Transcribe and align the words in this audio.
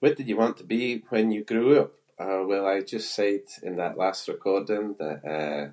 What 0.00 0.16
did 0.16 0.28
you 0.28 0.36
want 0.36 0.56
to 0.58 0.64
be 0.76 1.02
when 1.14 1.26
you 1.34 1.40
grew 1.52 1.68
up? 1.80 1.92
Ah, 2.24 2.40
well 2.50 2.66
I 2.66 2.76
just 2.94 3.08
said 3.18 3.42
in 3.68 3.74
that 3.80 3.96
last 4.02 4.22
recording 4.34 4.86
that, 5.02 5.18
eh, 5.38 5.64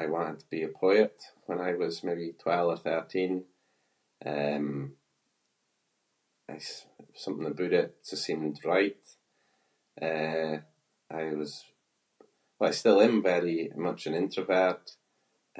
I 0.00 0.06
wanted 0.14 0.38
to 0.40 0.46
be 0.54 0.62
a 0.64 0.68
poet 0.82 1.18
when 1.48 1.58
I 1.68 1.72
was 1.82 1.94
maybe 2.08 2.28
twelve 2.42 2.68
or 2.70 2.76
thirteen. 2.86 3.34
Um, 4.34 4.66
I- 6.48 6.54
s- 6.64 6.86
something 7.24 7.46
aboot 7.52 7.72
it 7.82 7.90
just 8.08 8.24
seemed 8.26 8.56
right. 8.74 9.00
Eh, 10.10 10.56
I 11.20 11.26
was- 11.40 11.64
well 12.58 12.68
I 12.68 12.72
still 12.80 13.00
am 13.08 13.16
very 13.32 13.60
much 13.86 14.00
an 14.08 14.14
introvert 14.22 14.84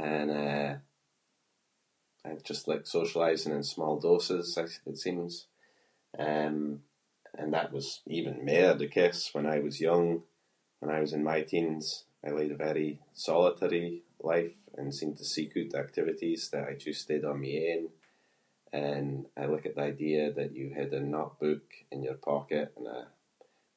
and, 0.08 0.28
eh, 0.42 0.72
I 2.28 2.32
just 2.50 2.64
like 2.70 2.82
socialising 2.94 3.54
in 3.56 3.62
small 3.74 3.94
doses 4.08 4.46
it 4.88 4.98
seems. 5.04 5.32
Um, 6.28 6.60
and 7.40 7.50
that 7.56 7.70
was 7.76 7.86
even 8.18 8.44
mair 8.50 8.72
the 8.74 8.88
case 8.98 9.22
when 9.34 9.44
I 9.54 9.58
was 9.66 9.78
young. 9.88 10.10
When 10.80 10.90
I 10.96 11.00
was 11.04 11.12
in 11.16 11.24
my 11.32 11.40
teens 11.50 11.86
I 12.26 12.30
led 12.38 12.50
a 12.50 12.56
very 12.68 12.90
solitary 13.26 13.92
life 14.30 14.56
and 14.76 14.94
seemed 14.94 15.16
to 15.18 15.24
seek 15.34 15.56
oot 15.60 15.74
activities 15.84 16.40
that 16.50 16.64
I 16.70 16.74
just 16.88 17.02
did 17.08 17.24
on 17.24 17.40
my 17.42 17.54
own. 17.72 17.86
And 18.82 19.18
I 19.40 19.44
liked 19.52 19.74
the 19.74 19.80
idea 19.92 20.32
that 20.36 20.52
you 20.58 20.66
had 20.78 20.92
a 20.92 21.00
notebook 21.16 21.68
in 21.92 22.02
your 22.02 22.16
pocket 22.30 22.72
and 22.76 22.86
a 22.98 23.06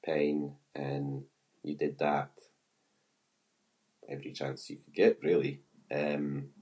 pen 0.05 0.55
and 0.73 1.27
you 1.67 1.75
did 1.83 1.95
that 1.99 2.31
every 4.13 4.31
chance 4.39 4.69
you 4.69 4.77
could 4.77 4.93
get, 5.01 5.21
really. 5.29 5.55
Um, 5.91 6.53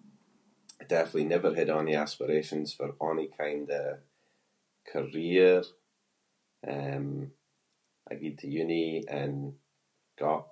I 0.82 0.84
definitely 0.84 1.26
never 1.36 1.54
had 1.56 1.70
ony 1.70 1.96
aspirations 1.96 2.74
for 2.74 2.96
ony 3.00 3.28
kind 3.30 3.70
of 3.72 4.00
career. 4.92 5.64
Um, 6.68 7.32
I 8.10 8.16
gied 8.16 8.40
to 8.40 8.48
uni 8.50 9.04
and 9.08 9.58
got 10.18 10.46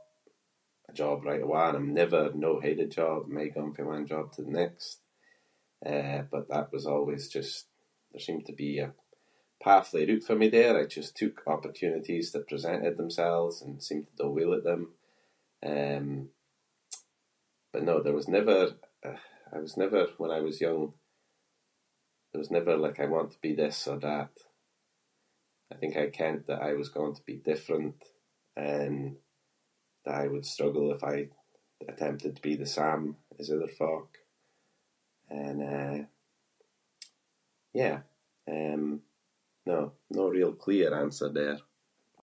a 0.89 0.93
job 0.99 1.17
right 1.27 1.41
awa’ 1.47 1.63
and 1.69 1.77
I’m 1.79 1.93
never 2.03 2.23
no 2.45 2.51
had 2.65 2.79
a 2.81 2.87
job, 2.99 3.19
I’m 3.25 3.37
aie 3.39 3.49
gone 3.55 3.73
fae 3.75 3.83
one 3.95 4.05
job 4.13 4.25
to 4.33 4.41
the 4.43 4.51
next. 4.63 4.95
Eh, 5.93 6.21
but 6.33 6.45
that 6.51 6.71
was 6.73 6.85
always 6.93 7.27
just- 7.37 7.67
there 8.11 8.19
seemed 8.25 8.45
to 8.47 8.53
be 8.65 8.71
a 8.85 8.93
path 9.65 9.87
laid 9.93 10.09
oot 10.13 10.23
for 10.27 10.35
me 10.41 10.47
there. 10.51 10.75
I 10.77 10.85
just 10.99 11.17
took 11.21 11.37
opportunities 11.55 12.27
that 12.31 12.47
presented 12.51 12.95
themselves 12.97 13.55
and 13.63 13.83
seemed 13.85 14.07
to 14.07 14.19
do 14.23 14.29
well 14.37 14.53
at 14.57 14.63
them. 14.69 14.83
Um, 15.73 16.07
but 17.71 17.83
no, 17.87 17.95
there 18.01 18.13
was 18.19 18.27
never- 18.37 18.69
I 19.51 19.57
was 19.65 19.75
never 19.83 20.01
when 20.21 20.31
I 20.31 20.39
was 20.47 20.61
young- 20.67 20.95
there 22.31 22.39
was 22.43 22.51
never 22.57 22.73
like 22.85 22.99
I 22.99 23.05
want 23.15 23.29
to 23.31 23.41
be 23.45 23.53
this 23.53 23.77
or 23.91 23.97
that. 24.11 24.33
I 25.71 25.75
think 25.79 25.93
I 25.97 26.09
kent 26.19 26.41
that 26.45 26.61
I 26.61 26.71
was 26.81 26.89
going 26.97 27.15
to 27.15 27.23
be 27.29 27.37
different 27.51 27.99
and 28.75 28.97
that 30.03 30.15
I 30.23 30.27
would 30.31 30.45
struggle 30.53 30.87
if 30.95 31.03
I 31.15 31.29
attempted 31.91 32.31
to 32.35 32.41
be 32.49 32.55
the 32.57 32.65
same 32.79 33.05
as 33.39 33.47
other 33.51 33.67
folk. 33.83 34.09
And, 35.43 35.57
eh, 35.75 35.99
yeah. 37.81 37.97
Um, 38.55 38.83
no- 39.69 39.93
no 40.17 40.23
real 40.37 40.53
clear 40.65 40.87
answer 41.03 41.29
there. 41.39 41.59